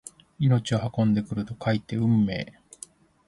[0.39, 2.57] 命を運んでくると書いて運命！